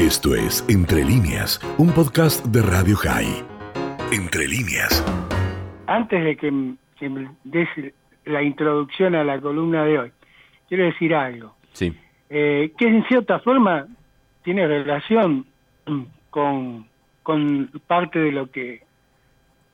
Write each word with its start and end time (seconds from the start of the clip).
Esto 0.00 0.34
es 0.34 0.64
Entre 0.70 1.04
líneas, 1.04 1.60
un 1.76 1.92
podcast 1.92 2.42
de 2.46 2.62
Radio 2.62 2.96
High. 2.96 3.44
Entre 4.10 4.48
líneas. 4.48 5.04
Antes 5.86 6.24
de 6.24 6.36
que, 6.38 6.50
me 6.50 7.28
des 7.44 7.68
la 8.24 8.42
introducción 8.42 9.14
a 9.14 9.24
la 9.24 9.38
columna 9.38 9.84
de 9.84 9.98
hoy, 9.98 10.12
quiero 10.70 10.84
decir 10.84 11.14
algo. 11.14 11.54
Sí. 11.74 11.94
Eh, 12.30 12.72
que 12.78 12.86
en 12.86 13.04
cierta 13.08 13.40
forma 13.40 13.88
tiene 14.42 14.66
relación 14.66 15.44
con, 16.30 16.86
con 17.22 17.70
parte 17.86 18.20
de 18.20 18.32
lo 18.32 18.50
que 18.50 18.80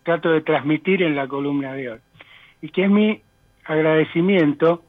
trato 0.03 0.31
de 0.31 0.41
transmitir 0.41 1.05
en 1.05 1.15
la 1.15 1.29
columna 1.29 1.73
de 1.75 1.93
hoy. 1.93 1.99
Y 2.63 2.71
que 2.71 2.83
es 2.83 2.91
mi 2.91 3.23
agradecimiento 3.65 4.83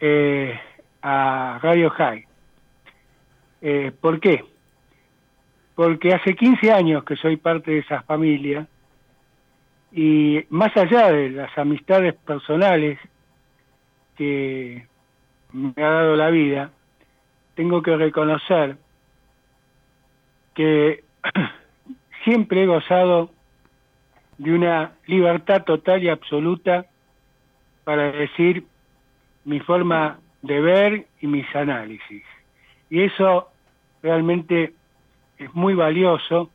eh, 0.00 0.58
a 1.00 1.60
Radio 1.62 1.90
High. 1.90 2.26
Eh, 3.62 3.92
¿Por 4.00 4.20
qué? 4.20 4.44
Porque 5.74 6.12
hace 6.14 6.34
15 6.34 6.72
años 6.72 7.04
que 7.04 7.16
soy 7.16 7.36
parte 7.36 7.70
de 7.70 7.78
esa 7.78 8.02
familia 8.02 8.66
y 9.92 10.44
más 10.50 10.76
allá 10.76 11.10
de 11.10 11.30
las 11.30 11.56
amistades 11.58 12.14
personales 12.14 12.98
que 14.16 14.86
me 15.52 15.72
ha 15.76 15.90
dado 15.90 16.16
la 16.16 16.30
vida, 16.30 16.70
tengo 17.54 17.82
que 17.82 17.96
reconocer 17.96 18.76
que 20.54 21.04
siempre 22.24 22.62
he 22.62 22.66
gozado 22.66 23.30
de 24.38 24.52
una 24.54 24.92
libertad 25.06 25.64
total 25.64 26.02
y 26.02 26.08
absoluta 26.08 26.86
para 27.84 28.12
decir 28.12 28.64
mi 29.44 29.60
forma 29.60 30.18
de 30.42 30.60
ver 30.60 31.06
y 31.20 31.26
mis 31.26 31.54
análisis. 31.54 32.22
Y 32.88 33.02
eso 33.02 33.49
realmente 34.02 34.74
es 35.38 35.54
muy 35.54 35.74
valioso 35.74 36.50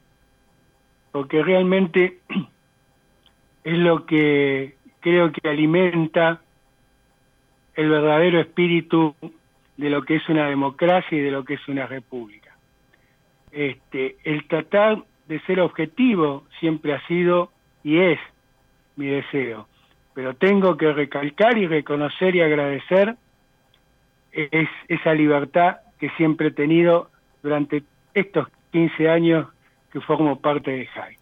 porque 1.11 1.43
realmente 1.43 2.19
es 3.63 3.77
lo 3.77 4.05
que 4.05 4.75
creo 4.99 5.31
que 5.31 5.47
alimenta 5.47 6.41
el 7.75 7.89
verdadero 7.89 8.39
espíritu 8.39 9.15
de 9.77 9.89
lo 9.89 10.03
que 10.03 10.15
es 10.15 10.29
una 10.29 10.47
democracia 10.47 11.17
y 11.17 11.21
de 11.21 11.31
lo 11.31 11.43
que 11.43 11.55
es 11.55 11.67
una 11.67 11.85
república. 11.85 12.55
Este, 13.51 14.17
el 14.23 14.47
tratar 14.47 15.03
de 15.27 15.39
ser 15.41 15.59
objetivo 15.59 16.45
siempre 16.59 16.93
ha 16.93 17.05
sido 17.07 17.51
y 17.83 17.99
es 17.99 18.19
mi 18.95 19.07
deseo, 19.07 19.67
pero 20.13 20.35
tengo 20.35 20.77
que 20.77 20.91
recalcar 20.93 21.57
y 21.57 21.67
reconocer 21.67 22.35
y 22.35 22.41
agradecer 22.41 23.15
es 24.31 24.69
esa 24.87 25.13
libertad 25.13 25.77
que 25.99 26.09
siempre 26.11 26.47
he 26.47 26.51
tenido 26.51 27.09
durante 27.45 27.83
estos 28.15 28.47
15 28.71 29.07
años 29.07 29.47
que 29.91 30.01
formo 30.01 30.41
parte 30.41 30.71
de 30.71 30.87
JAI. 30.87 31.15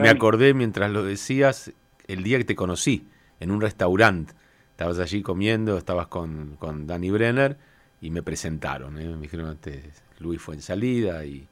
me, 0.00 0.08
acordé 0.08 0.52
mientras 0.54 0.90
lo 0.90 1.04
decías 1.04 1.72
el 2.08 2.24
día 2.24 2.36
que 2.38 2.44
te 2.44 2.56
conocí 2.56 3.06
en 3.38 3.52
un 3.52 3.60
restaurante. 3.60 4.34
Estabas 4.72 4.98
allí 4.98 5.22
comiendo, 5.22 5.78
estabas 5.78 6.08
con, 6.08 6.56
con 6.58 6.86
Danny 6.86 7.10
Brenner 7.10 7.56
y 8.00 8.10
me 8.10 8.22
presentaron. 8.22 8.98
¿eh? 8.98 9.06
Me 9.06 9.22
dijeron, 9.22 9.52
este, 9.52 9.90
Luis 10.18 10.42
fue 10.42 10.56
en 10.56 10.62
salida 10.62 11.24
y 11.24 11.46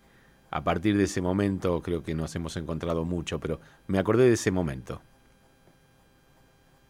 a 0.51 0.65
partir 0.65 0.97
de 0.97 1.05
ese 1.05 1.23
momento 1.23 1.81
creo 1.81 2.03
que 2.03 2.15
nos 2.15 2.35
hemos 2.35 2.57
encontrado 2.57 3.05
mucho, 3.05 3.39
pero 3.39 3.61
me 3.87 3.99
acordé 4.01 4.25
de 4.25 4.35
ese 4.35 4.51
momento. 4.51 5.01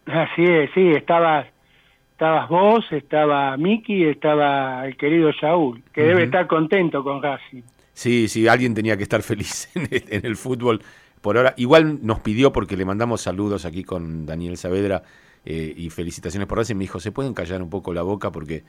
Así 0.07 0.43
es, 0.43 0.71
sí, 0.73 0.91
estabas 0.93 1.47
estabas 2.19 2.49
vos, 2.49 2.85
estaba 2.91 3.57
Miki, 3.57 4.07
estaba 4.07 4.85
el 4.85 4.97
querido 4.97 5.31
Shaul, 5.31 5.85
que 5.93 6.03
debe 6.03 6.25
estar 6.25 6.49
contento 6.49 7.05
con 7.05 7.23
Racing. 7.23 7.63
Sí, 7.93 8.27
sí, 8.27 8.49
alguien 8.49 8.75
tenía 8.75 8.97
que 8.97 9.05
estar 9.05 9.23
feliz 9.23 9.71
en 9.77 10.27
el, 10.27 10.37
fútbol 10.37 10.83
por 11.21 11.37
ahora. 11.37 11.55
Igual 11.57 12.01
nos 12.03 12.19
pidió, 12.19 12.53
porque 12.53 12.77
le 12.77 12.85
mandamos 12.85 13.21
saludos 13.21 13.65
aquí 13.65 13.85
con 13.85 14.27
Daniel 14.27 14.57
Saavedra 14.57 15.05
eh, 15.45 15.73
y 15.77 15.91
felicitaciones 15.91 16.49
por 16.49 16.59
Racing, 16.59 16.75
me 16.75 16.83
dijo, 16.83 16.99
¿se 16.99 17.13
pueden 17.13 17.35
callar 17.35 17.63
un 17.63 17.71
poco 17.71 17.95
la 17.95 18.03
boca? 18.03 18.33
Porque 18.33 18.65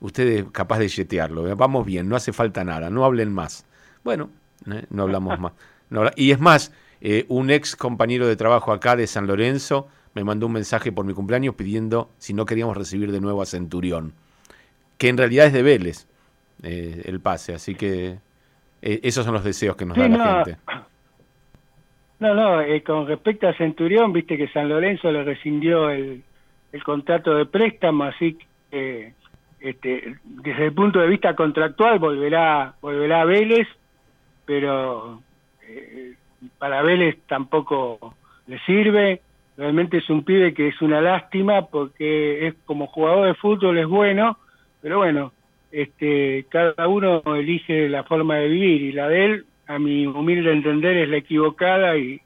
ustedes 0.00 0.44
capaz 0.52 0.78
de 0.78 0.88
yetearlo, 0.88 1.48
¿eh? 1.48 1.54
vamos 1.54 1.86
bien, 1.86 2.06
no 2.06 2.16
hace 2.16 2.34
falta 2.34 2.64
nada, 2.64 2.90
no 2.90 3.06
hablen 3.06 3.32
más. 3.32 3.64
Bueno, 4.02 4.28
¿eh? 4.70 4.84
no 4.90 5.04
hablamos 5.04 5.38
más. 5.40 5.52
y 6.16 6.32
es 6.32 6.38
más, 6.38 6.70
un 7.28 7.50
ex 7.50 7.76
compañero 7.76 8.26
de 8.26 8.36
trabajo 8.36 8.72
acá 8.72 8.94
de 8.94 9.06
San 9.06 9.26
Lorenzo, 9.26 9.88
me 10.14 10.24
mandó 10.24 10.46
un 10.46 10.52
mensaje 10.52 10.92
por 10.92 11.04
mi 11.04 11.12
cumpleaños 11.12 11.54
pidiendo 11.54 12.10
si 12.18 12.32
no 12.34 12.46
queríamos 12.46 12.76
recibir 12.76 13.12
de 13.12 13.20
nuevo 13.20 13.42
a 13.42 13.46
Centurión, 13.46 14.14
que 14.96 15.08
en 15.08 15.18
realidad 15.18 15.46
es 15.46 15.52
de 15.52 15.62
Vélez 15.62 16.06
eh, 16.62 17.02
el 17.04 17.20
pase, 17.20 17.54
así 17.54 17.74
que 17.74 18.18
eh, 18.80 19.00
esos 19.02 19.24
son 19.24 19.34
los 19.34 19.44
deseos 19.44 19.76
que 19.76 19.84
nos 19.84 19.96
da 19.96 20.08
la 20.08 20.44
gente. 20.44 20.56
No, 22.20 22.32
no, 22.32 22.60
eh, 22.60 22.82
con 22.82 23.06
respecto 23.06 23.48
a 23.48 23.54
Centurión, 23.54 24.12
viste 24.12 24.38
que 24.38 24.48
San 24.48 24.68
Lorenzo 24.68 25.10
le 25.10 25.24
rescindió 25.24 25.90
el, 25.90 26.22
el 26.72 26.84
contrato 26.84 27.34
de 27.34 27.46
préstamo, 27.46 28.04
así 28.04 28.38
que 28.70 29.12
este, 29.60 30.16
desde 30.22 30.66
el 30.66 30.72
punto 30.72 31.00
de 31.00 31.08
vista 31.08 31.34
contractual 31.34 31.98
volverá, 31.98 32.74
volverá 32.80 33.22
a 33.22 33.24
Vélez, 33.24 33.66
pero 34.46 35.20
para 36.58 36.82
Vélez 36.82 37.18
tampoco 37.26 38.14
le 38.46 38.58
sirve 38.60 39.20
realmente 39.56 39.98
es 39.98 40.10
un 40.10 40.24
pibe 40.24 40.54
que 40.54 40.68
es 40.68 40.82
una 40.82 41.00
lástima 41.00 41.66
porque 41.66 42.46
es 42.46 42.54
como 42.64 42.86
jugador 42.86 43.26
de 43.26 43.34
fútbol 43.34 43.78
es 43.78 43.86
bueno, 43.86 44.38
pero 44.80 44.98
bueno, 44.98 45.32
este 45.70 46.46
cada 46.48 46.88
uno 46.88 47.22
elige 47.34 47.88
la 47.88 48.04
forma 48.04 48.36
de 48.36 48.48
vivir 48.48 48.82
y 48.82 48.92
la 48.92 49.08
de 49.08 49.24
él, 49.24 49.46
a 49.66 49.78
mi 49.78 50.06
humilde 50.06 50.52
entender, 50.52 50.96
es 50.96 51.08
la 51.08 51.16
equivocada 51.16 51.96
y, 51.96 52.20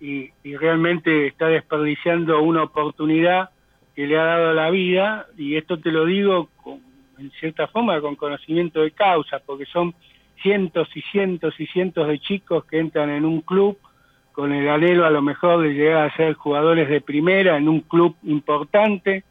y, 0.00 0.30
realmente 0.56 1.28
está 1.28 1.46
desperdiciando 1.46 2.42
una 2.42 2.64
oportunidad 2.64 3.50
que 3.94 4.06
le 4.06 4.18
ha 4.18 4.24
dado 4.24 4.52
la 4.52 4.70
vida 4.70 5.26
y 5.38 5.56
esto 5.56 5.78
te 5.78 5.92
lo 5.92 6.06
digo 6.06 6.48
con, 6.62 6.80
en 7.18 7.30
cierta 7.32 7.68
forma 7.68 8.00
con 8.00 8.16
conocimiento 8.16 8.80
de 8.80 8.90
causa, 8.90 9.38
porque 9.38 9.66
son 9.66 9.94
cientos 10.42 10.88
y 10.96 11.02
cientos 11.02 11.54
y 11.60 11.66
cientos 11.66 12.08
de 12.08 12.18
chicos 12.18 12.64
que 12.64 12.80
entran 12.80 13.10
en 13.10 13.24
un 13.24 13.42
club 13.42 13.78
con 14.32 14.52
el 14.52 14.68
anhelo 14.68 15.04
a 15.04 15.10
lo 15.10 15.22
mejor 15.22 15.62
de 15.62 15.74
llegar 15.74 16.06
a 16.06 16.16
ser 16.16 16.34
jugadores 16.34 16.88
de 16.88 17.00
primera 17.00 17.56
en 17.56 17.68
un 17.68 17.80
club 17.80 18.16
importante 18.24 19.24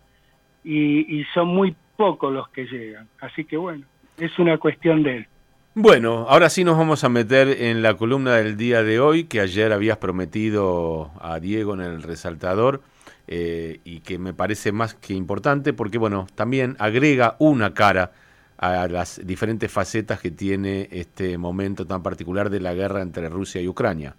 y, 0.64 1.24
son 1.34 1.48
muy 1.48 1.76
pocos 1.98 2.32
los 2.32 2.48
que 2.50 2.66
llegan. 2.66 3.08
Así 3.20 3.46
que 3.46 3.58
bueno, 3.58 3.86
es 4.18 4.38
una 4.40 4.58
cuestión 4.58 5.04
de 5.04 5.18
él. 5.18 5.28
Bueno, 5.74 6.26
ahora 6.28 6.50
sí 6.50 6.64
nos 6.64 6.78
vamos 6.78 7.04
a 7.04 7.10
meter 7.10 7.48
en 7.48 7.82
la 7.82 7.96
columna 7.96 8.36
del 8.36 8.58
día 8.58 8.84
de 8.84 9.00
hoy 9.00 9.24
que 9.24 9.40
ayer 9.40 9.72
habías 9.72 9.98
prometido 9.98 11.12
a 11.22 11.40
Diego 11.40 11.74
en 11.74 11.82
el 11.82 12.04
resaltador 12.04 12.82
eh, 13.28 13.80
y 13.86 14.02
que 14.02 14.20
me 14.20 14.34
parece 14.34 14.74
más 14.74 14.94
que 14.96 15.14
importante 15.14 15.72
porque 15.72 15.98
bueno, 15.98 16.28
también 16.36 16.76
agrega 16.78 17.38
una 17.40 17.74
cara 17.74 18.12
a 18.58 18.88
las 18.88 19.26
diferentes 19.26 19.72
facetas 19.72 20.20
que 20.20 20.30
tiene 20.30 20.88
este 20.92 21.38
momento 21.38 21.88
tan 21.88 22.04
particular 22.04 22.50
de 22.50 22.60
la 22.60 22.74
guerra 22.74 23.02
entre 23.02 23.28
Rusia 23.30 23.62
y 23.62 23.68
Ucrania. 23.68 24.16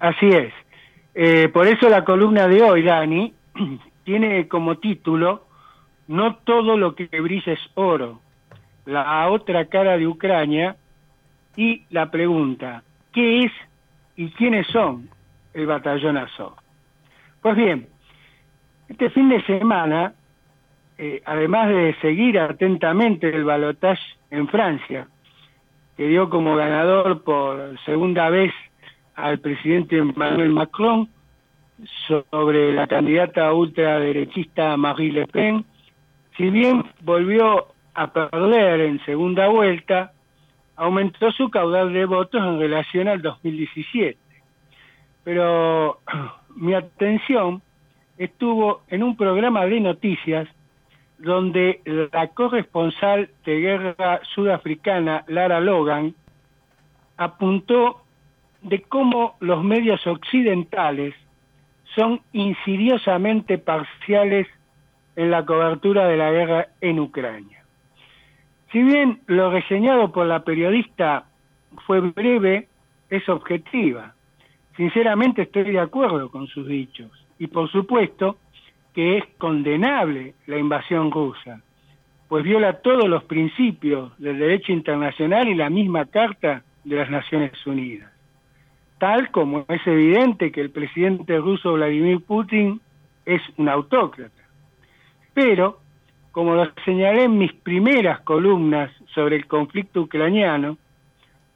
Así 0.00 0.26
es. 0.28 0.52
Eh, 1.14 1.48
por 1.52 1.66
eso 1.66 1.88
la 1.88 2.04
columna 2.04 2.48
de 2.48 2.62
hoy, 2.62 2.82
Dani, 2.82 3.34
tiene 4.04 4.48
como 4.48 4.78
título 4.78 5.46
No 6.08 6.36
todo 6.36 6.76
lo 6.76 6.94
que 6.94 7.08
brilla 7.20 7.52
es 7.52 7.60
oro, 7.74 8.20
la 8.86 9.28
otra 9.28 9.66
cara 9.66 9.96
de 9.98 10.06
Ucrania 10.06 10.76
y 11.56 11.84
la 11.90 12.10
pregunta, 12.10 12.82
¿qué 13.12 13.44
es 13.44 13.52
y 14.16 14.30
quiénes 14.30 14.66
son 14.68 15.10
el 15.52 15.66
batallón 15.66 16.16
Azov? 16.16 16.54
Pues 17.42 17.56
bien, 17.56 17.88
este 18.88 19.10
fin 19.10 19.28
de 19.28 19.42
semana, 19.44 20.14
eh, 20.96 21.22
además 21.26 21.68
de 21.68 21.94
seguir 22.00 22.38
atentamente 22.38 23.28
el 23.28 23.44
balotaje 23.44 24.02
en 24.30 24.48
Francia, 24.48 25.08
que 25.96 26.06
dio 26.06 26.30
como 26.30 26.56
ganador 26.56 27.22
por 27.22 27.78
segunda 27.84 28.30
vez 28.30 28.52
al 29.22 29.38
presidente 29.38 29.98
Emmanuel 29.98 30.50
Macron 30.50 31.08
sobre 32.08 32.72
la 32.72 32.86
candidata 32.86 33.52
ultraderechista 33.52 34.76
Marie 34.76 35.12
Le 35.12 35.26
Pen, 35.26 35.64
si 36.36 36.50
bien 36.50 36.84
volvió 37.02 37.68
a 37.94 38.12
perder 38.12 38.80
en 38.80 39.04
segunda 39.04 39.48
vuelta, 39.48 40.12
aumentó 40.76 41.30
su 41.32 41.50
caudal 41.50 41.92
de 41.92 42.04
votos 42.06 42.42
en 42.42 42.58
relación 42.58 43.08
al 43.08 43.20
2017. 43.22 44.18
Pero 45.24 46.00
mi 46.56 46.74
atención 46.74 47.62
estuvo 48.18 48.82
en 48.88 49.02
un 49.02 49.16
programa 49.16 49.66
de 49.66 49.80
noticias 49.80 50.48
donde 51.18 51.82
la 51.84 52.28
corresponsal 52.28 53.30
de 53.44 53.60
guerra 53.60 54.20
sudafricana, 54.34 55.24
Lara 55.28 55.60
Logan, 55.60 56.14
apuntó 57.18 57.99
de 58.62 58.82
cómo 58.82 59.36
los 59.40 59.64
medios 59.64 60.06
occidentales 60.06 61.14
son 61.94 62.20
insidiosamente 62.32 63.58
parciales 63.58 64.46
en 65.16 65.30
la 65.30 65.44
cobertura 65.44 66.06
de 66.06 66.16
la 66.16 66.30
guerra 66.30 66.68
en 66.80 67.00
Ucrania. 67.00 67.64
Si 68.72 68.82
bien 68.82 69.20
lo 69.26 69.50
reseñado 69.50 70.12
por 70.12 70.26
la 70.26 70.44
periodista 70.44 71.24
fue 71.86 72.00
breve, 72.00 72.68
es 73.08 73.28
objetiva. 73.28 74.14
Sinceramente 74.76 75.42
estoy 75.42 75.64
de 75.64 75.80
acuerdo 75.80 76.30
con 76.30 76.46
sus 76.46 76.66
dichos. 76.66 77.10
Y 77.38 77.48
por 77.48 77.70
supuesto 77.70 78.38
que 78.94 79.18
es 79.18 79.24
condenable 79.38 80.34
la 80.46 80.58
invasión 80.58 81.10
rusa, 81.10 81.60
pues 82.28 82.44
viola 82.44 82.80
todos 82.80 83.08
los 83.08 83.24
principios 83.24 84.16
del 84.18 84.38
derecho 84.38 84.72
internacional 84.72 85.48
y 85.48 85.54
la 85.54 85.70
misma 85.70 86.06
Carta 86.06 86.62
de 86.84 86.96
las 86.96 87.10
Naciones 87.10 87.66
Unidas. 87.66 88.10
Tal 89.00 89.30
como 89.30 89.64
es 89.66 89.86
evidente 89.86 90.52
que 90.52 90.60
el 90.60 90.68
presidente 90.68 91.38
ruso 91.38 91.72
Vladimir 91.72 92.20
Putin 92.20 92.82
es 93.24 93.40
un 93.56 93.70
autócrata. 93.70 94.42
Pero, 95.32 95.80
como 96.32 96.54
lo 96.54 96.70
señalé 96.84 97.24
en 97.24 97.38
mis 97.38 97.50
primeras 97.54 98.20
columnas 98.20 98.90
sobre 99.14 99.36
el 99.36 99.46
conflicto 99.46 100.02
ucraniano, 100.02 100.76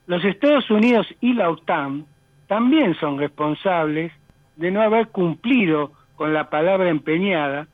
los 0.06 0.25
Estados 0.25 0.70
Unidos 0.70 1.06
y 1.20 1.35
la 1.35 1.50
OTAN 1.50 2.06
también 2.46 2.94
son 2.94 3.19
responsables 3.19 4.11
de 4.56 4.70
no 4.70 4.81
haber 4.81 5.08
cumplido 5.08 5.93
con 6.17 6.32
la 6.32 6.49
palabra 6.49 6.88
empeñada, 6.88 7.69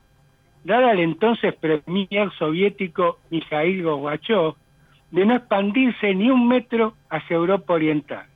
dada 0.65 0.91
al 0.91 0.99
entonces 0.99 1.55
premier 1.55 2.33
soviético 2.37 3.21
Mikhail 3.31 3.85
Gorbachev, 3.85 4.55
de 5.13 5.27
no 5.27 5.37
expandirse 5.37 6.13
ni 6.13 6.29
un 6.29 6.49
metro 6.49 6.95
hacia 7.09 7.37
Europa 7.37 7.75
Oriental, 7.75 8.27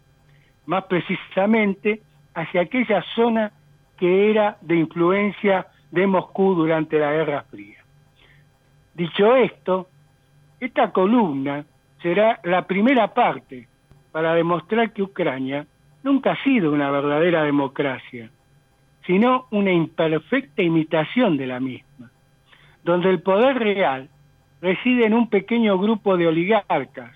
más 0.66 0.84
precisamente 0.84 2.00
hacia 2.34 2.62
aquella 2.62 3.02
zona 3.14 3.52
que 3.96 4.30
era 4.30 4.56
de 4.60 4.76
influencia 4.76 5.66
de 5.90 6.06
Moscú 6.06 6.54
durante 6.54 6.98
la 6.98 7.12
Guerra 7.12 7.44
Fría. 7.50 7.78
Dicho 8.94 9.36
esto, 9.36 9.88
esta 10.60 10.90
columna 10.90 11.64
será 12.02 12.40
la 12.44 12.66
primera 12.66 13.12
parte 13.12 13.68
para 14.12 14.34
demostrar 14.34 14.92
que 14.92 15.02
Ucrania 15.02 15.66
nunca 16.02 16.32
ha 16.32 16.44
sido 16.44 16.72
una 16.72 16.90
verdadera 16.90 17.42
democracia, 17.42 18.30
sino 19.06 19.46
una 19.50 19.72
imperfecta 19.72 20.62
imitación 20.62 21.36
de 21.36 21.46
la 21.46 21.60
misma, 21.60 22.10
donde 22.84 23.10
el 23.10 23.22
poder 23.22 23.58
real 23.58 24.08
reside 24.60 25.06
en 25.06 25.14
un 25.14 25.28
pequeño 25.28 25.78
grupo 25.78 26.16
de 26.16 26.26
oligarcas, 26.26 27.12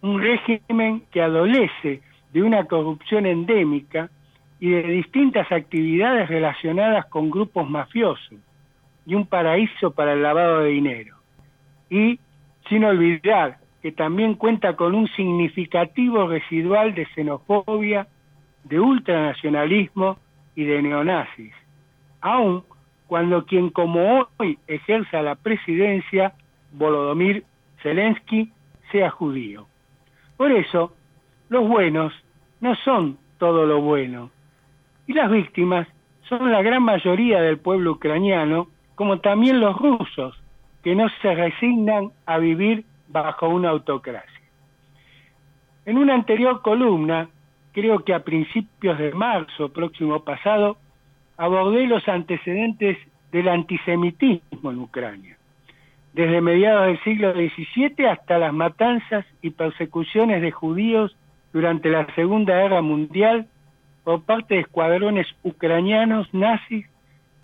un 0.00 0.20
régimen 0.20 1.02
que 1.10 1.22
adolece 1.22 2.02
de 2.34 2.42
una 2.42 2.64
corrupción 2.64 3.26
endémica 3.26 4.10
y 4.58 4.70
de 4.70 4.82
distintas 4.82 5.50
actividades 5.52 6.28
relacionadas 6.28 7.06
con 7.06 7.30
grupos 7.30 7.70
mafiosos 7.70 8.38
y 9.06 9.14
un 9.14 9.26
paraíso 9.26 9.92
para 9.92 10.14
el 10.14 10.22
lavado 10.22 10.60
de 10.60 10.70
dinero. 10.70 11.16
Y 11.88 12.18
sin 12.68 12.84
olvidar 12.84 13.58
que 13.82 13.92
también 13.92 14.34
cuenta 14.34 14.74
con 14.74 14.96
un 14.96 15.06
significativo 15.08 16.26
residual 16.26 16.94
de 16.94 17.06
xenofobia, 17.14 18.08
de 18.64 18.80
ultranacionalismo 18.80 20.18
y 20.56 20.64
de 20.64 20.82
neonazis, 20.82 21.54
aun 22.20 22.64
cuando 23.06 23.44
quien 23.44 23.70
como 23.70 24.26
hoy 24.38 24.58
ejerza 24.66 25.22
la 25.22 25.36
presidencia, 25.36 26.32
Volodymyr 26.72 27.44
Zelensky, 27.80 28.50
sea 28.90 29.10
judío. 29.10 29.66
Por 30.36 30.50
eso, 30.50 30.96
los 31.48 31.68
buenos 31.68 32.12
no 32.60 32.74
son 32.76 33.18
todo 33.38 33.66
lo 33.66 33.80
bueno, 33.80 34.30
y 35.06 35.12
las 35.12 35.30
víctimas 35.30 35.86
son 36.28 36.50
la 36.50 36.62
gran 36.62 36.82
mayoría 36.82 37.40
del 37.42 37.58
pueblo 37.58 37.92
ucraniano, 37.92 38.68
como 38.94 39.20
también 39.20 39.60
los 39.60 39.76
rusos, 39.76 40.40
que 40.82 40.94
no 40.94 41.08
se 41.20 41.34
resignan 41.34 42.10
a 42.26 42.38
vivir 42.38 42.84
bajo 43.08 43.48
una 43.48 43.70
autocracia. 43.70 44.30
En 45.86 45.98
una 45.98 46.14
anterior 46.14 46.62
columna 46.62 47.28
creo 47.74 48.04
que 48.04 48.14
a 48.14 48.24
principios 48.24 48.98
de 48.98 49.12
marzo 49.12 49.68
próximo 49.70 50.22
pasado, 50.24 50.78
abordé 51.36 51.86
los 51.86 52.08
antecedentes 52.08 52.96
del 53.32 53.48
antisemitismo 53.48 54.70
en 54.70 54.78
Ucrania, 54.78 55.36
desde 56.12 56.40
mediados 56.40 56.86
del 56.86 57.02
siglo 57.02 57.32
XVII 57.32 58.06
hasta 58.06 58.38
las 58.38 58.54
matanzas 58.54 59.26
y 59.42 59.50
persecuciones 59.50 60.40
de 60.40 60.52
judíos 60.52 61.16
durante 61.54 61.88
la 61.88 62.12
Segunda 62.16 62.56
Guerra 62.56 62.82
Mundial 62.82 63.46
por 64.02 64.24
parte 64.24 64.56
de 64.56 64.60
escuadrones 64.62 65.28
ucranianos 65.44 66.28
nazis 66.34 66.84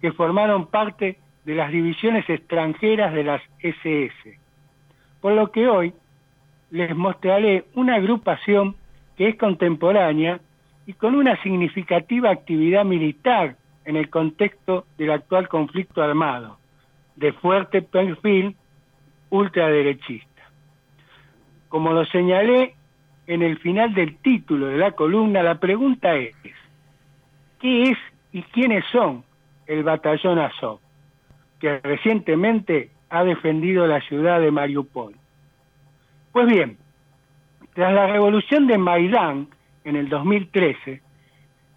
que 0.01 0.11
formaron 0.11 0.67
parte 0.67 1.19
de 1.45 1.55
las 1.55 1.71
divisiones 1.71 2.29
extranjeras 2.29 3.15
de 3.15 3.23
las 3.23 3.41
SS. 3.61 4.37
Por 5.21 5.35
lo 5.35 5.53
que 5.53 5.69
hoy 5.69 5.95
les 6.73 6.95
mostraré 6.95 7.65
una 7.75 7.95
agrupación 7.95 8.75
que 9.17 9.29
es 9.29 9.37
contemporánea 9.37 10.41
y 10.87 10.95
con 10.95 11.15
una 11.15 11.41
significativa 11.43 12.31
actividad 12.31 12.85
militar 12.85 13.57
en 13.85 13.97
el 13.97 14.11
contexto 14.11 14.87
del 14.99 15.13
actual 15.13 15.49
conflicto 15.49 16.03
armado, 16.03 16.59
de 17.15 17.33
fuerte 17.33 17.81
perfil 17.81 18.57
ultraderechista. 19.31 20.27
Como 21.69 21.93
lo 21.93 22.05
señalé 22.07 22.75
en 23.31 23.43
el 23.43 23.59
final 23.59 23.95
del 23.95 24.17
título 24.17 24.67
de 24.67 24.77
la 24.77 24.91
columna, 24.91 25.41
la 25.41 25.61
pregunta 25.61 26.17
es, 26.17 26.35
¿qué 27.61 27.91
es 27.91 27.99
y 28.33 28.43
quiénes 28.43 28.85
son 28.91 29.23
el 29.69 29.85
batallón 29.85 30.41
Azov, 30.41 30.81
que 31.61 31.79
recientemente 31.79 32.91
ha 33.09 33.23
defendido 33.23 33.87
la 33.87 34.01
ciudad 34.01 34.41
de 34.41 34.51
Mariupol? 34.51 35.15
Pues 36.33 36.49
bien, 36.49 36.77
tras 37.73 37.95
la 37.95 38.09
revolución 38.09 38.67
de 38.67 38.79
Maidán 38.79 39.47
en 39.85 39.95
el 39.95 40.09
2013, 40.09 41.01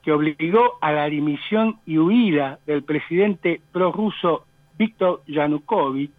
que 0.01 0.11
obligó 0.11 0.79
a 0.81 0.91
la 0.91 1.05
dimisión 1.05 1.77
y 1.85 1.99
huida 1.99 2.57
del 2.65 2.83
presidente 2.83 3.61
prorruso 3.71 4.47
Víctor 4.79 5.21
Yanukovych, 5.27 6.15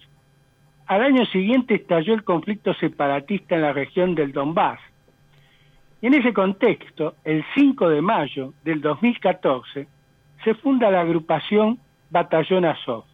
al 0.87 1.03
año 1.03 1.27
siguiente 1.27 1.75
estalló 1.75 2.15
el 2.15 2.23
conflicto 2.23 2.73
separatista 2.75 3.57
en 3.57 3.63
la 3.63 3.73
región 3.73 4.15
del 4.15 4.31
Donbass. 4.31 4.79
Y 6.05 6.09
en 6.09 6.13
ese 6.13 6.35
contexto, 6.35 7.15
el 7.25 7.43
5 7.55 7.89
de 7.89 8.03
mayo 8.03 8.53
del 8.63 8.83
2014, 8.83 9.89
se 10.45 10.55
funda 10.57 10.91
la 10.91 11.01
agrupación 11.01 11.79
Batallón 12.11 12.67
Azov, 12.67 13.05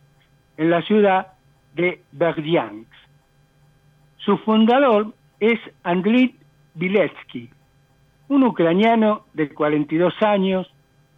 en 0.56 0.70
la 0.70 0.82
ciudad 0.82 1.28
de 1.76 2.02
Berdyansk. 2.10 2.90
Su 4.16 4.38
fundador 4.38 5.14
es 5.38 5.60
Andriy 5.84 6.34
Viletsky, 6.74 7.48
un 8.26 8.42
ucraniano 8.42 9.24
de 9.34 9.50
42 9.50 10.20
años, 10.22 10.68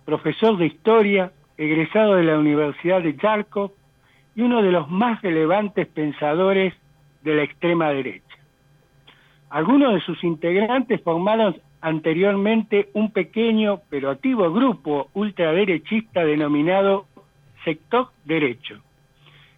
profesor 0.04 0.58
de 0.58 0.66
historia, 0.66 1.32
egresado 1.56 2.16
de 2.16 2.24
la 2.24 2.38
Universidad 2.38 3.00
de 3.00 3.16
Yarkov 3.16 3.72
y 4.34 4.42
uno 4.42 4.60
de 4.60 4.72
los 4.72 4.90
más 4.90 5.22
relevantes 5.22 5.86
pensadores 5.86 6.74
de 7.22 7.34
la 7.34 7.44
extrema 7.44 7.88
derecha. 7.88 8.31
Algunos 9.52 9.92
de 9.92 10.00
sus 10.00 10.24
integrantes 10.24 11.02
formaron 11.02 11.54
anteriormente 11.82 12.88
un 12.94 13.10
pequeño 13.10 13.82
pero 13.90 14.08
activo 14.08 14.50
grupo 14.50 15.10
ultraderechista 15.12 16.24
denominado 16.24 17.04
Sector 17.62 18.08
Derecho. 18.24 18.80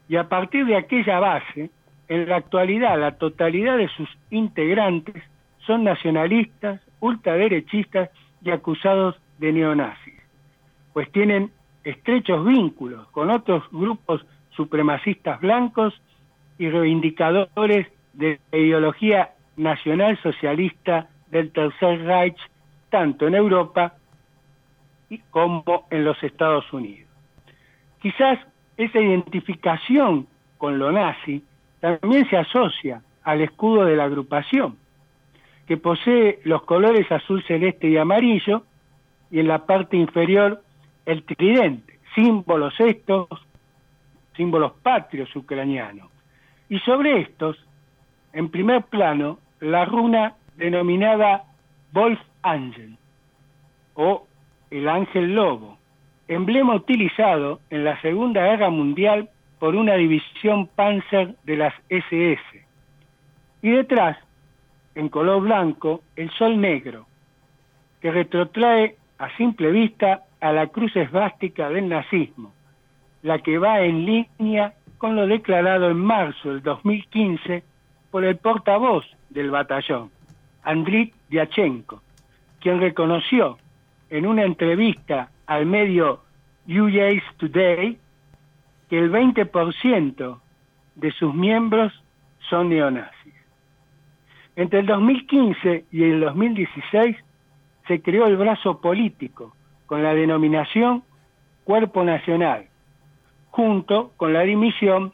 Y 0.08 0.16
a 0.16 0.28
partir 0.28 0.66
de 0.66 0.76
aquella 0.76 1.20
base, 1.20 1.70
en 2.08 2.28
la 2.28 2.34
actualidad 2.34 2.98
la 2.98 3.12
totalidad 3.18 3.76
de 3.78 3.86
sus 3.86 4.08
integrantes 4.30 5.22
son 5.64 5.84
nacionalistas, 5.84 6.80
ultraderechistas 6.98 8.10
y 8.42 8.50
acusados 8.50 9.14
de 9.38 9.52
neonazis, 9.52 10.20
pues 10.92 11.08
tienen 11.12 11.52
estrechos 11.84 12.44
vínculos 12.44 13.06
con 13.12 13.30
otros 13.30 13.62
grupos 13.70 14.26
supremacistas 14.56 15.40
blancos 15.40 15.94
y 16.58 16.68
reivindicadores 16.68 17.86
de 18.12 18.40
la 18.50 18.58
ideología 18.58 19.30
nacional 19.56 20.18
socialista 20.23 21.08
del 21.30 21.50
Tercer 21.52 22.04
Reich, 22.04 22.38
tanto 22.90 23.26
en 23.26 23.34
Europa 23.34 23.94
como 25.30 25.87
en 25.90 26.04
los 26.04 26.23
Estados 26.23 26.73
Unidos. 26.73 27.11
Quizás 28.00 28.38
esa 28.76 29.00
identificación 29.00 30.26
con 30.58 30.78
lo 30.78 30.90
nazi 30.92 31.44
también 31.80 32.28
se 32.28 32.37
asocia 32.37 33.02
al 33.23 33.40
escudo 33.40 33.84
de 33.84 33.96
la 33.96 34.04
agrupación, 34.04 34.76
que 35.66 35.76
posee 35.76 36.40
los 36.44 36.62
colores 36.62 37.11
azul, 37.11 37.42
celeste 37.44 37.88
y 37.88 37.96
amarillo, 37.96 38.64
y 39.30 39.40
en 39.40 39.49
la 39.49 39.66
parte 39.66 39.96
inferior 39.96 40.62
el 41.06 41.25
tridente, 41.25 41.99
símbolos 42.14 42.75
estos, 42.78 43.28
símbolos 44.37 44.73
patrios 44.82 45.34
ucranianos. 45.34 46.11
Y 46.68 46.78
sobre 46.80 47.20
estos, 47.20 47.56
en 48.32 48.49
primer 48.50 48.84
plano, 48.84 49.38
la 49.64 49.87
runa 49.87 50.35
denominada 50.56 51.44
Wolf 51.92 52.21
Angel, 52.42 52.99
o 53.94 54.26
el 54.71 54.88
ángel 54.88 55.35
lobo, 55.35 55.78
emblema 56.28 56.75
utilizado 56.75 57.61
en 57.71 57.85
la 57.85 57.99
Segunda 58.02 58.42
Guerra 58.42 58.68
Mundial 58.68 59.30
por 59.59 59.75
una 59.75 59.94
división 59.94 60.66
Panzer 60.66 61.35
de 61.44 61.56
las 61.56 61.73
SS 61.88 62.66
Y 63.62 63.71
detrás, 63.71 64.18
en 64.94 65.09
color 65.09 65.40
blanco, 65.40 66.02
el 66.16 66.30
sol 66.33 66.61
negro, 66.61 67.06
que 68.02 68.11
retrotrae 68.11 68.97
a 69.16 69.35
simple 69.38 69.71
vista 69.71 70.25
a 70.40 70.52
la 70.52 70.66
cruz 70.66 70.94
esvástica 70.94 71.71
del 71.71 71.88
nazismo, 71.88 72.52
la 73.23 73.38
que 73.38 73.56
va 73.56 73.80
en 73.80 74.04
línea 74.04 74.75
con 74.99 75.16
lo 75.16 75.26
declarado 75.26 75.90
en 75.90 75.97
marzo 75.97 76.50
del 76.50 76.62
2015 76.62 77.62
por 78.11 78.25
el 78.25 78.37
portavoz 78.37 79.06
del 79.34 79.50
batallón, 79.50 80.10
Andriy 80.62 81.12
Diachenko, 81.28 82.02
quien 82.60 82.80
reconoció 82.80 83.58
en 84.08 84.26
una 84.26 84.44
entrevista 84.44 85.30
al 85.46 85.66
medio 85.66 86.22
UJ's 86.66 87.22
Today 87.36 87.98
que 88.88 88.98
el 88.98 89.10
20% 89.12 90.40
de 90.94 91.10
sus 91.12 91.34
miembros 91.34 91.92
son 92.48 92.70
neonazis. 92.70 93.34
Entre 94.56 94.80
el 94.80 94.86
2015 94.86 95.86
y 95.90 96.02
el 96.04 96.20
2016 96.20 97.16
se 97.88 98.02
creó 98.02 98.26
el 98.26 98.36
brazo 98.36 98.80
político 98.80 99.54
con 99.86 100.02
la 100.02 100.14
denominación 100.14 101.02
Cuerpo 101.64 102.04
Nacional, 102.04 102.66
junto 103.50 104.12
con 104.16 104.32
la 104.32 104.42
dimisión 104.42 105.12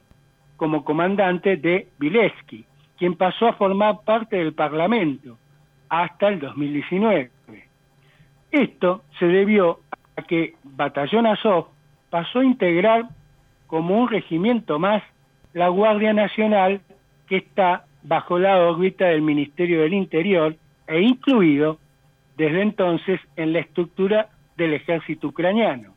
como 0.56 0.84
comandante 0.84 1.56
de 1.56 1.88
Vilesky, 1.98 2.66
quien 3.00 3.14
pasó 3.14 3.48
a 3.48 3.54
formar 3.54 4.02
parte 4.04 4.36
del 4.36 4.52
Parlamento 4.52 5.38
hasta 5.88 6.28
el 6.28 6.38
2019. 6.38 7.30
Esto 8.50 9.04
se 9.18 9.24
debió 9.24 9.80
a 10.16 10.22
que 10.22 10.54
Batallón 10.62 11.26
Azov 11.26 11.68
pasó 12.10 12.40
a 12.40 12.44
integrar 12.44 13.06
como 13.68 13.98
un 13.98 14.08
regimiento 14.08 14.78
más 14.78 15.02
la 15.54 15.68
Guardia 15.68 16.12
Nacional 16.12 16.82
que 17.26 17.38
está 17.38 17.86
bajo 18.02 18.38
la 18.38 18.58
órbita 18.58 19.06
del 19.06 19.22
Ministerio 19.22 19.80
del 19.80 19.94
Interior 19.94 20.54
e 20.86 21.00
incluido 21.00 21.78
desde 22.36 22.60
entonces 22.60 23.18
en 23.36 23.54
la 23.54 23.60
estructura 23.60 24.28
del 24.58 24.74
ejército 24.74 25.28
ucraniano, 25.28 25.94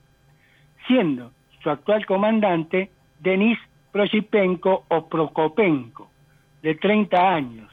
siendo 0.87 1.33
su 1.61 1.69
actual 1.69 2.05
comandante 2.05 2.91
Denis 3.19 3.59
Proshipenko 3.91 4.85
o 4.87 5.09
Prokopenko, 5.09 6.12
de 6.63 6.75
30 6.75 7.35
años, 7.35 7.71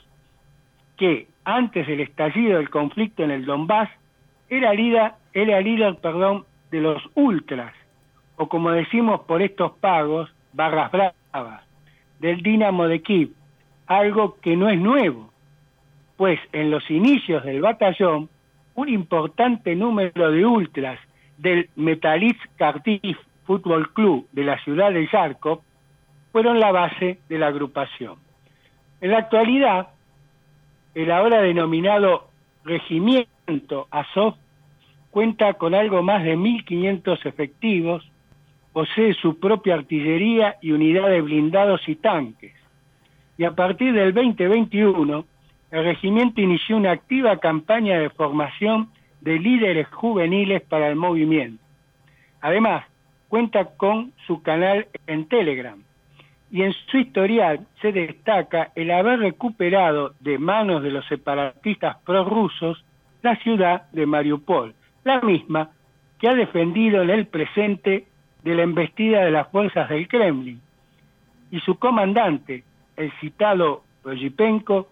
que 0.98 1.28
antes 1.44 1.86
del 1.86 2.00
estallido 2.00 2.58
del 2.58 2.68
conflicto 2.68 3.22
en 3.22 3.30
el 3.30 3.46
Donbass 3.46 3.88
era 4.50 4.74
líder, 4.74 5.12
era 5.32 5.60
líder 5.60 5.96
perdón, 5.96 6.44
de 6.70 6.80
los 6.80 7.02
ultras, 7.14 7.72
o 8.36 8.48
como 8.48 8.70
decimos 8.72 9.20
por 9.22 9.42
estos 9.42 9.72
pagos, 9.78 10.30
barras 10.52 10.90
bravas, 10.92 11.64
del 12.18 12.42
Dinamo 12.42 12.86
de 12.86 13.00
Kiev, 13.00 13.30
algo 13.86 14.38
que 14.40 14.56
no 14.56 14.68
es 14.68 14.78
nuevo, 14.78 15.32
pues 16.16 16.38
en 16.52 16.70
los 16.70 16.88
inicios 16.90 17.44
del 17.44 17.60
batallón, 17.62 18.28
un 18.74 18.88
importante 18.88 19.74
número 19.74 20.30
de 20.30 20.44
ultras 20.44 20.98
del 21.38 21.70
Metalist 21.76 22.40
Kharkiv 22.56 23.16
Fútbol 23.44 23.92
Club 23.92 24.28
de 24.32 24.44
la 24.44 24.62
ciudad 24.62 24.92
de 24.92 25.08
Yarkov 25.10 25.60
fueron 26.30 26.60
la 26.60 26.70
base 26.70 27.18
de 27.28 27.38
la 27.38 27.48
agrupación. 27.48 28.16
En 29.00 29.10
la 29.10 29.18
actualidad, 29.18 29.88
el 30.94 31.10
ahora 31.10 31.40
denominado 31.40 32.28
Regimiento 32.64 33.88
Azov 33.90 34.34
cuenta 35.10 35.54
con 35.54 35.74
algo 35.74 36.02
más 36.02 36.22
de 36.22 36.36
1.500 36.36 37.26
efectivos, 37.26 38.10
posee 38.72 39.14
su 39.14 39.38
propia 39.38 39.74
artillería 39.74 40.56
y 40.60 40.72
unidades 40.72 41.14
de 41.14 41.20
blindados 41.22 41.88
y 41.88 41.96
tanques. 41.96 42.52
Y 43.38 43.44
a 43.44 43.52
partir 43.52 43.92
del 43.92 44.14
2021, 44.14 45.24
el 45.70 45.84
regimiento 45.84 46.40
inició 46.40 46.76
una 46.76 46.92
activa 46.92 47.38
campaña 47.38 47.98
de 47.98 48.10
formación 48.10 48.90
de 49.20 49.38
líderes 49.38 49.88
juveniles 49.88 50.62
para 50.62 50.88
el 50.88 50.96
movimiento. 50.96 51.62
Además, 52.40 52.84
cuenta 53.28 53.64
con 53.76 54.12
su 54.26 54.42
canal 54.42 54.86
en 55.06 55.26
Telegram, 55.26 55.82
y 56.50 56.62
en 56.62 56.72
su 56.90 56.98
historial 56.98 57.66
se 57.80 57.92
destaca 57.92 58.72
el 58.74 58.90
haber 58.90 59.20
recuperado 59.20 60.14
de 60.20 60.38
manos 60.38 60.82
de 60.82 60.90
los 60.90 61.06
separatistas 61.06 61.98
prorrusos 62.04 62.84
la 63.22 63.36
ciudad 63.36 63.90
de 63.92 64.06
Mariupol, 64.06 64.74
la 65.04 65.20
misma 65.20 65.70
que 66.18 66.28
ha 66.28 66.34
defendido 66.34 67.02
en 67.02 67.10
el 67.10 67.26
presente 67.26 68.06
de 68.42 68.54
la 68.54 68.62
embestida 68.62 69.24
de 69.24 69.30
las 69.30 69.48
fuerzas 69.48 69.88
del 69.88 70.08
Kremlin. 70.08 70.60
Y 71.50 71.60
su 71.60 71.78
comandante, 71.78 72.64
el 72.96 73.12
citado 73.20 73.84
Projipenko, 74.02 74.88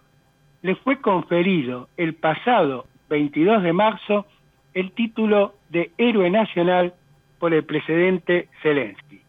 le 0.63 0.75
fue 0.77 1.01
conferido 1.01 1.89
el 1.97 2.15
pasado 2.15 2.87
22 3.09 3.63
de 3.63 3.73
marzo 3.73 4.27
el 4.75 4.93
título 4.93 5.55
de 5.71 5.91
héroe 5.99 6.31
nacional 6.31 6.95
por 7.39 7.55
el 7.55 7.65
presidente 7.65 8.49
Zelensky. 8.63 9.23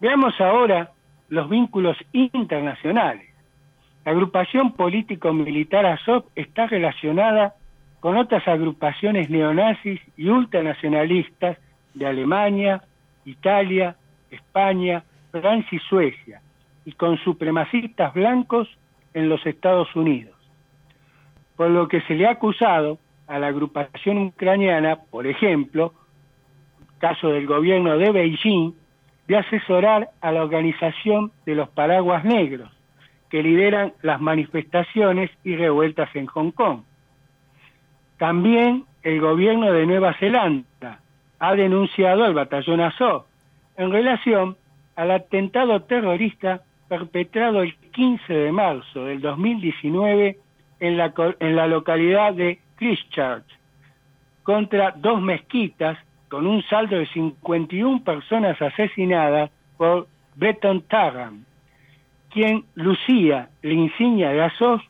Veamos 0.00 0.38
ahora 0.40 0.90
los 1.28 1.48
vínculos 1.48 1.96
internacionales. 2.12 3.28
La 4.04 4.12
agrupación 4.12 4.72
político-militar 4.72 5.86
Azov 5.86 6.26
está 6.34 6.66
relacionada 6.66 7.54
con 8.00 8.18
otras 8.18 8.46
agrupaciones 8.46 9.30
neonazis 9.30 10.00
y 10.16 10.28
ultranacionalistas 10.28 11.58
de 11.94 12.06
Alemania, 12.06 12.82
Italia, 13.24 13.96
España, 14.30 15.04
Francia 15.30 15.76
y 15.76 15.78
Suecia, 15.88 16.42
y 16.84 16.92
con 16.92 17.16
supremacistas 17.18 18.12
blancos 18.12 18.68
en 19.14 19.28
los 19.28 19.44
Estados 19.46 19.94
Unidos. 19.96 20.34
Por 21.56 21.70
lo 21.70 21.88
que 21.88 22.02
se 22.02 22.14
le 22.14 22.26
ha 22.26 22.32
acusado 22.32 22.98
a 23.26 23.38
la 23.38 23.46
agrupación 23.46 24.18
ucraniana, 24.18 24.96
por 24.96 25.26
ejemplo, 25.26 25.94
caso 26.98 27.28
del 27.28 27.46
gobierno 27.46 27.96
de 27.96 28.10
Beijing, 28.10 28.74
de 29.28 29.36
asesorar 29.36 30.10
a 30.20 30.32
la 30.32 30.42
organización 30.42 31.32
de 31.46 31.54
los 31.54 31.68
paraguas 31.70 32.24
negros, 32.24 32.70
que 33.30 33.42
lideran 33.42 33.92
las 34.02 34.20
manifestaciones 34.20 35.30
y 35.42 35.56
revueltas 35.56 36.14
en 36.14 36.26
Hong 36.26 36.50
Kong. 36.50 36.82
También 38.18 38.84
el 39.02 39.20
gobierno 39.20 39.72
de 39.72 39.86
Nueva 39.86 40.14
Zelanda 40.14 41.00
ha 41.38 41.54
denunciado 41.54 42.24
al 42.24 42.34
batallón 42.34 42.80
Azov 42.80 43.24
en 43.76 43.90
relación 43.90 44.56
al 44.96 45.10
atentado 45.10 45.82
terrorista 45.82 46.62
perpetrado 46.88 47.62
el 47.62 47.74
15 47.92 48.32
de 48.32 48.52
marzo 48.52 49.06
del 49.06 49.20
2019 49.20 50.38
en 50.80 50.96
la, 50.96 51.12
en 51.40 51.56
la 51.56 51.66
localidad 51.66 52.34
de 52.34 52.60
Christchurch 52.76 53.44
contra 54.42 54.92
dos 54.92 55.20
mezquitas 55.20 55.98
con 56.34 56.48
un 56.48 56.64
saldo 56.64 56.98
de 56.98 57.06
51 57.06 58.02
personas 58.02 58.60
asesinadas 58.60 59.52
por 59.76 60.08
Breton 60.34 60.82
Tarrant, 60.88 61.46
quien 62.28 62.64
lucía 62.74 63.50
la 63.62 63.72
insignia 63.72 64.30
de 64.30 64.42
Azov 64.42 64.80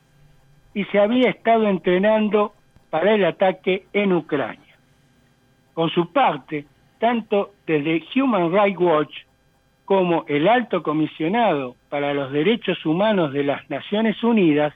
y 0.73 0.85
se 0.85 0.97
había 0.97 1.29
estado 1.29 1.67
entrenando 1.67 2.53
para 2.89 3.13
el 3.13 3.23
ataque 3.25 3.85
en 3.93 4.13
Ucrania. 4.13 4.75
Por 5.75 5.91
su 5.91 6.11
parte, 6.11 6.65
tanto 6.97 7.51
desde 7.67 8.03
Human 8.15 8.51
Rights 8.51 8.79
Watch 8.79 9.15
como 9.85 10.25
el 10.27 10.47
Alto 10.47 10.81
Comisionado 10.81 11.75
para 11.89 12.15
los 12.15 12.31
Derechos 12.31 12.83
Humanos 12.87 13.33
de 13.33 13.43
las 13.43 13.69
Naciones 13.69 14.23
Unidas 14.23 14.73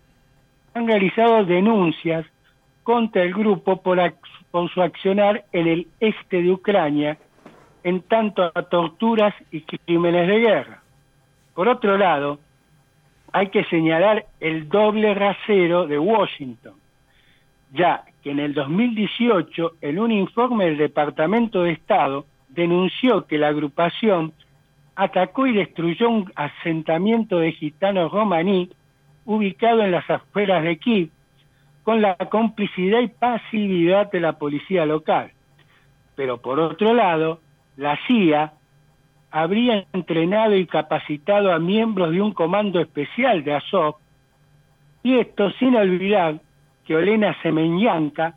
han 0.75 0.85
realizado 0.85 1.45
denuncias 1.45 2.27
contra 2.83 3.23
el 3.23 3.33
grupo 3.33 3.81
por, 3.81 3.99
por 4.51 4.69
su 4.71 4.81
accionar 4.81 5.45
en 5.51 5.67
el 5.67 5.87
este 5.99 6.41
de 6.41 6.51
Ucrania 6.51 7.17
en 7.83 8.01
tanto 8.01 8.51
a 8.53 8.63
torturas 8.63 9.33
y 9.51 9.61
crímenes 9.61 10.27
de 10.27 10.39
guerra. 10.39 10.83
Por 11.53 11.67
otro 11.67 11.97
lado, 11.97 12.39
hay 13.31 13.49
que 13.49 13.63
señalar 13.65 14.25
el 14.39 14.69
doble 14.69 15.13
rasero 15.13 15.87
de 15.87 15.99
Washington, 15.99 16.73
ya 17.71 18.03
que 18.23 18.31
en 18.31 18.39
el 18.39 18.53
2018, 18.53 19.73
en 19.81 19.99
un 19.99 20.11
informe 20.11 20.65
del 20.65 20.77
Departamento 20.77 21.63
de 21.63 21.71
Estado, 21.71 22.25
denunció 22.49 23.25
que 23.27 23.37
la 23.37 23.49
agrupación 23.49 24.33
atacó 24.95 25.47
y 25.47 25.53
destruyó 25.53 26.09
un 26.09 26.31
asentamiento 26.35 27.39
de 27.39 27.53
gitanos 27.53 28.11
romaní 28.11 28.69
ubicado 29.25 29.81
en 29.83 29.91
las 29.91 30.09
afueras 30.09 30.63
de 30.63 30.77
Kiev 30.77 31.09
con 31.89 32.03
la 32.03 32.15
complicidad 32.17 32.99
y 32.99 33.07
pasividad 33.07 34.11
de 34.11 34.19
la 34.19 34.33
policía 34.33 34.85
local. 34.85 35.31
Pero 36.15 36.39
por 36.39 36.59
otro 36.59 36.93
lado, 36.93 37.39
la 37.77 37.97
CIA 38.05 38.53
habría 39.31 39.87
entrenado 39.91 40.55
y 40.55 40.67
capacitado 40.67 41.51
a 41.51 41.57
miembros 41.57 42.11
de 42.11 42.21
un 42.21 42.31
comando 42.31 42.79
especial 42.79 43.43
de 43.43 43.55
Azov, 43.55 43.95
y 45.01 45.17
esto 45.17 45.49
sin 45.53 45.75
olvidar 45.75 46.39
que 46.85 46.95
Olena 46.95 47.35
Semenyanka, 47.41 48.35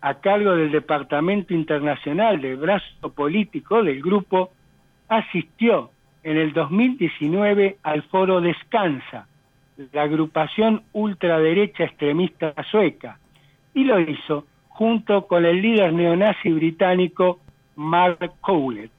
a 0.00 0.14
cargo 0.20 0.54
del 0.54 0.70
Departamento 0.70 1.54
Internacional 1.54 2.40
del 2.40 2.58
Brazo 2.58 3.12
Político 3.12 3.82
del 3.82 4.00
grupo, 4.00 4.52
asistió 5.08 5.90
en 6.22 6.36
el 6.36 6.52
2019 6.52 7.78
al 7.82 8.04
foro 8.04 8.40
Descansa, 8.40 9.26
la 9.92 10.02
agrupación 10.02 10.82
ultraderecha 10.92 11.84
extremista 11.84 12.54
sueca, 12.70 13.18
y 13.74 13.84
lo 13.84 13.98
hizo 14.00 14.46
junto 14.68 15.26
con 15.26 15.44
el 15.44 15.60
líder 15.60 15.92
neonazi 15.92 16.50
británico 16.50 17.40
Mark 17.76 18.32
Cowlett. 18.40 18.90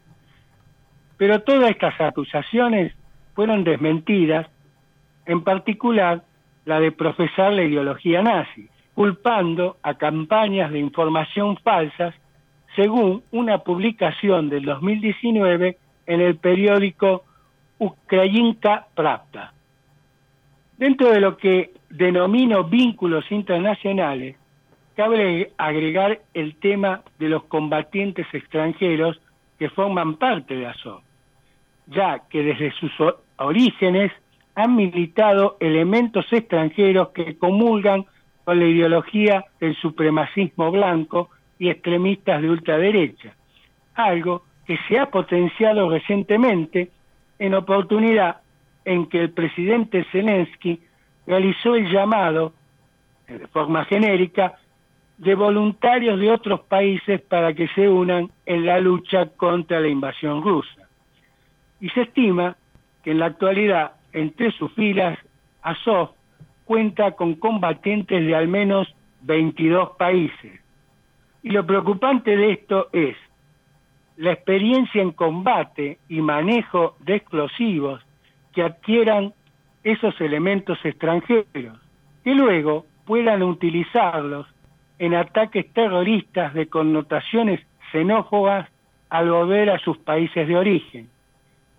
Pero 1.17 1.41
todas 1.41 1.71
estas 1.71 1.99
acusaciones 2.01 2.93
fueron 3.33 3.63
desmentidas, 3.63 4.47
en 5.25 5.43
particular 5.43 6.23
la 6.65 6.79
de 6.79 6.91
profesar 6.91 7.53
la 7.53 7.63
ideología 7.63 8.21
nazi, 8.21 8.69
culpando 8.93 9.77
a 9.81 9.95
campañas 9.95 10.71
de 10.71 10.79
información 10.79 11.57
falsas 11.57 12.13
según 12.75 13.23
una 13.31 13.59
publicación 13.59 14.49
del 14.49 14.65
2019 14.65 15.77
en 16.05 16.21
el 16.21 16.37
periódico 16.37 17.23
Ukrainka 17.77 18.87
Pravda. 18.95 19.52
Dentro 20.77 21.11
de 21.11 21.21
lo 21.21 21.37
que 21.37 21.71
denomino 21.89 22.63
vínculos 22.63 23.31
internacionales, 23.31 24.35
cabe 24.95 25.51
agregar 25.57 26.21
el 26.33 26.55
tema 26.55 27.03
de 27.19 27.29
los 27.29 27.43
combatientes 27.45 28.27
extranjeros 28.33 29.19
que 29.59 29.69
forman 29.69 30.15
parte 30.15 30.55
de 30.55 30.67
ASO, 30.67 31.01
ya 31.87 32.23
que 32.29 32.43
desde 32.43 32.71
sus 32.71 32.91
orígenes 33.37 34.11
han 34.55 34.75
militado 34.75 35.57
elementos 35.59 36.25
extranjeros 36.31 37.09
que 37.09 37.37
comulgan 37.37 38.05
con 38.43 38.59
la 38.59 38.65
ideología 38.65 39.45
del 39.59 39.75
supremacismo 39.75 40.71
blanco 40.71 41.29
y 41.57 41.69
extremistas 41.69 42.41
de 42.41 42.49
ultraderecha, 42.49 43.35
algo 43.95 44.43
que 44.65 44.77
se 44.87 44.99
ha 44.99 45.07
potenciado 45.07 45.89
recientemente 45.89 46.91
en 47.39 47.53
oportunidad 47.55 48.42
en 48.85 49.07
que 49.07 49.21
el 49.21 49.31
presidente 49.31 50.05
Zelensky 50.11 50.81
realizó 51.25 51.75
el 51.75 51.89
llamado, 51.91 52.53
de 53.27 53.47
forma 53.47 53.85
genérica, 53.85 54.57
de 55.17 55.35
voluntarios 55.35 56.19
de 56.19 56.31
otros 56.31 56.61
países 56.61 57.21
para 57.21 57.53
que 57.53 57.67
se 57.69 57.87
unan 57.87 58.29
en 58.45 58.65
la 58.65 58.79
lucha 58.79 59.27
contra 59.37 59.79
la 59.79 59.87
invasión 59.87 60.41
rusa. 60.41 60.89
Y 61.79 61.89
se 61.89 62.01
estima 62.01 62.57
que 63.03 63.11
en 63.11 63.19
la 63.19 63.27
actualidad 63.27 63.93
entre 64.11 64.51
sus 64.51 64.71
filas 64.73 65.17
Azov 65.61 66.11
cuenta 66.65 67.11
con 67.11 67.35
combatientes 67.35 68.25
de 68.25 68.35
al 68.35 68.47
menos 68.47 68.93
22 69.21 69.91
países. 69.97 70.59
Y 71.41 71.49
lo 71.49 71.65
preocupante 71.65 72.35
de 72.35 72.51
esto 72.51 72.89
es 72.93 73.15
la 74.17 74.31
experiencia 74.31 75.01
en 75.01 75.11
combate 75.11 75.99
y 76.07 76.21
manejo 76.21 76.95
de 76.99 77.15
explosivos 77.15 78.02
que 78.53 78.63
adquieran 78.63 79.33
esos 79.83 80.19
elementos 80.21 80.77
extranjeros, 80.83 81.79
que 82.23 82.33
luego 82.33 82.85
puedan 83.05 83.43
utilizarlos 83.43 84.47
en 84.99 85.15
ataques 85.15 85.71
terroristas 85.73 86.53
de 86.53 86.67
connotaciones 86.67 87.59
xenófobas 87.91 88.69
al 89.09 89.29
volver 89.29 89.69
a 89.69 89.79
sus 89.79 89.97
países 89.97 90.47
de 90.47 90.55
origen. 90.55 91.09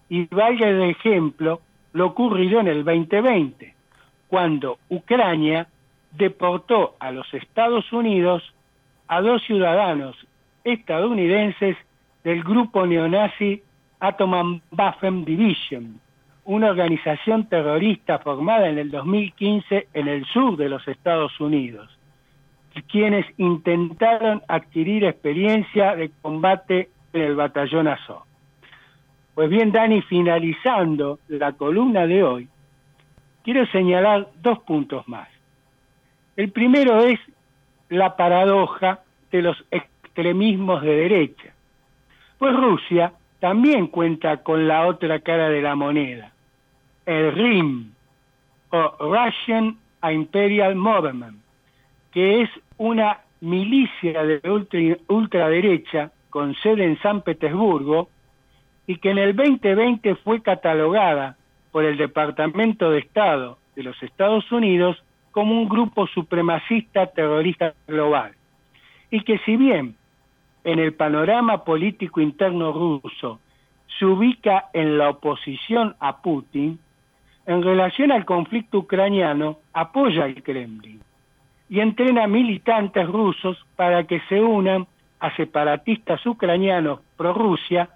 Y 0.09 0.27
vaya 0.27 0.71
de 0.73 0.91
ejemplo 0.91 1.61
lo 1.93 2.07
ocurrido 2.07 2.61
en 2.61 2.69
el 2.69 2.85
2020, 2.85 3.75
cuando 4.29 4.79
Ucrania 4.89 5.69
deportó 6.13 6.97
a 7.01 7.11
los 7.11 7.33
Estados 7.35 7.93
Unidos 7.93 8.43
a 9.09 9.21
dos 9.21 9.43
ciudadanos 9.45 10.17
estadounidenses 10.65 11.77
del 12.23 12.43
grupo 12.43 12.87
neonazi 12.87 13.63
Waffen 14.77 15.25
Division, 15.25 16.01
una 16.45 16.71
organización 16.71 17.49
terrorista 17.49 18.19
formada 18.19 18.69
en 18.69 18.79
el 18.79 18.91
2015 18.91 19.89
en 19.93 20.09
el 20.09 20.25
sur 20.27 20.57
de 20.57 20.69
los 20.69 20.87
Estados 20.87 21.39
Unidos, 21.41 21.91
quienes 22.89 23.27
intentaron 23.39 24.43
adquirir 24.49 25.05
experiencia 25.05 25.95
de 25.95 26.11
combate 26.21 26.91
en 27.13 27.23
el 27.23 27.37
batallón 27.37 27.89
Azov. 27.89 28.25
Pues 29.35 29.49
bien, 29.49 29.73
Dani, 29.73 30.03
finalizando 30.03 31.19
la 31.29 31.53
columna 31.53 32.07
de 32.07 32.23
hoy, 32.23 32.49
quiero 33.43 33.67
señalar 33.67 34.29
dos 34.43 34.61
puntos 34.61 35.09
más. 35.09 35.29
El 36.37 36.51
primero 36.51 37.01
es 37.01 37.19
la 37.89 38.17
paradoja 38.17 39.01
de 39.31 39.43
los 39.43 39.57
extremismos 39.71 40.83
de 40.83 40.97
derecha. 40.97 41.55
Pues 42.39 42.55
Rusia 42.55 43.13
también 43.41 43.89
cuenta 43.89 44.39
con 44.39 44.67
la 44.69 44.87
otra 44.87 45.21
cara 45.21 45.49
de 45.49 45.63
la 45.63 45.75
moneda, 45.75 46.33
el 47.07 47.33
RIM, 47.33 47.93
o 48.71 48.97
Russian 48.99 49.77
Imperial 50.03 50.75
Movement, 50.75 51.39
que 52.13 52.43
es 52.43 52.51
una 52.77 53.21
milicia 53.41 54.25
de 54.25 54.41
ultraderecha 55.09 56.11
con 56.31 56.55
sede 56.57 56.85
en 56.85 56.99
San 57.01 57.23
Petersburgo 57.23 58.09
y 58.87 58.97
que 58.97 59.11
en 59.11 59.19
el 59.19 59.37
2020 59.37 60.17
fue 60.17 60.43
catalogada 60.43 61.37
por 61.71 61.85
el 61.85 61.97
Departamento 61.97 62.91
de 62.91 63.01
Estado 63.01 63.59
de 63.77 63.83
los 63.83 64.01
Estados 64.03 64.51
Unidos 64.51 65.03
como 65.31 65.61
un 65.61 65.69
grupo 65.69 66.07
supremacista 66.07 67.07
terrorista 67.07 67.75
global. 67.87 68.33
Y 69.11 69.21
que 69.21 69.39
si 69.39 69.57
bien 69.57 69.97
en 70.65 70.79
el 70.79 70.95
panorama 70.95 71.65
político 71.65 72.21
interno 72.21 72.73
ruso 72.73 73.41
se 73.99 74.07
ubica 74.07 74.71
en 74.73 74.99
la 74.99 75.11
oposición 75.11 75.95
a 76.01 76.23
Putin, 76.23 76.79
en 77.47 77.63
relación 77.63 78.13
al 78.13 78.25
conflicto 78.25 78.79
ucraniano 78.79 79.59
apoya 79.73 80.25
al 80.25 80.43
Kremlin 80.43 81.01
y 81.69 81.81
entrena 81.81 82.27
militantes 82.27 83.07
rusos 83.07 83.65
para 83.77 84.05
que 84.05 84.21
se 84.29 84.41
unan 84.41 84.87
a 85.21 85.35
separatistas 85.37 86.25
ucranianos 86.27 87.01
pro 87.17 87.33
Rusia 87.33 87.89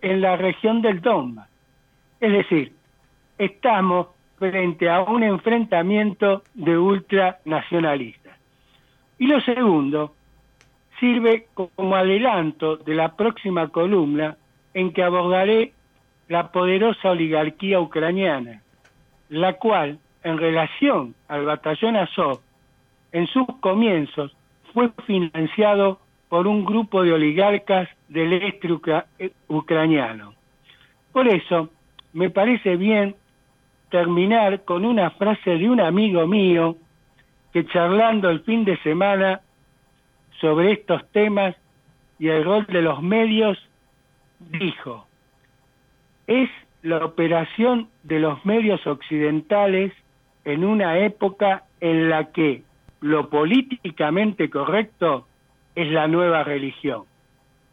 en 0.00 0.20
la 0.20 0.36
región 0.36 0.82
del 0.82 1.00
Donbass. 1.00 1.48
Es 2.20 2.32
decir, 2.32 2.72
estamos 3.38 4.08
frente 4.38 4.88
a 4.88 5.02
un 5.02 5.22
enfrentamiento 5.22 6.42
de 6.54 6.78
ultranacionalistas. 6.78 8.36
Y 9.18 9.26
lo 9.26 9.40
segundo, 9.40 10.14
sirve 11.00 11.46
como 11.54 11.96
adelanto 11.96 12.76
de 12.76 12.94
la 12.94 13.16
próxima 13.16 13.68
columna 13.68 14.36
en 14.74 14.92
que 14.92 15.02
abordaré 15.02 15.72
la 16.28 16.50
poderosa 16.52 17.10
oligarquía 17.10 17.80
ucraniana, 17.80 18.62
la 19.28 19.54
cual, 19.54 19.98
en 20.22 20.38
relación 20.38 21.14
al 21.28 21.44
batallón 21.44 21.96
Azov, 21.96 22.40
en 23.12 23.26
sus 23.26 23.46
comienzos 23.60 24.36
fue 24.72 24.90
financiado 25.06 26.00
por 26.28 26.46
un 26.46 26.64
grupo 26.64 27.02
de 27.02 27.12
oligarcas 27.12 27.88
del 28.08 28.32
este 28.32 28.68
ucraniano. 29.48 30.34
Por 31.12 31.28
eso, 31.28 31.70
me 32.12 32.30
parece 32.30 32.76
bien 32.76 33.14
terminar 33.90 34.64
con 34.64 34.84
una 34.84 35.10
frase 35.10 35.50
de 35.50 35.68
un 35.68 35.80
amigo 35.80 36.26
mío 36.26 36.76
que 37.52 37.66
charlando 37.66 38.28
el 38.28 38.40
fin 38.40 38.64
de 38.64 38.76
semana 38.78 39.40
sobre 40.40 40.72
estos 40.72 41.08
temas 41.12 41.54
y 42.18 42.28
el 42.28 42.44
rol 42.44 42.66
de 42.66 42.82
los 42.82 43.02
medios, 43.02 43.58
dijo, 44.38 45.06
es 46.26 46.50
la 46.82 47.04
operación 47.04 47.88
de 48.02 48.20
los 48.20 48.44
medios 48.44 48.86
occidentales 48.86 49.92
en 50.44 50.64
una 50.64 50.98
época 51.00 51.64
en 51.80 52.08
la 52.08 52.32
que 52.32 52.62
lo 53.00 53.28
políticamente 53.28 54.48
correcto 54.50 55.26
es 55.74 55.90
la 55.90 56.08
nueva 56.08 56.44
religión. 56.44 57.04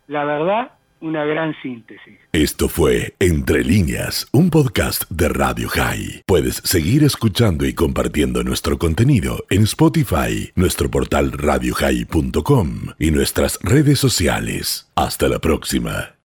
La 0.08 0.26
verdad, 0.26 0.72
una 1.00 1.26
gran 1.26 1.56
síntesis. 1.62 2.18
Esto 2.32 2.68
fue 2.70 3.14
Entre 3.20 3.64
líneas, 3.64 4.28
un 4.32 4.50
podcast 4.50 5.10
de 5.10 5.30
Radio 5.30 5.70
High. 5.70 6.24
Puedes 6.26 6.56
seguir 6.56 7.04
escuchando 7.04 7.66
y 7.66 7.74
compartiendo 7.74 8.44
nuestro 8.44 8.78
contenido 8.78 9.46
en 9.50 9.64
Spotify, 9.64 10.52
nuestro 10.56 10.90
portal 10.90 11.32
radiohigh.com 11.34 12.68
y 13.00 13.12
nuestras 13.12 13.60
redes 13.62 14.00
sociales. 14.00 14.92
Hasta 14.96 15.28
la 15.28 15.40
próxima. 15.40 16.13